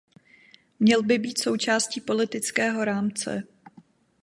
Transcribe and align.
Měl 0.79 1.03
by 1.03 1.17
být 1.17 1.37
součástí 1.39 2.01
politického 2.01 2.85
rámce. 2.85 3.43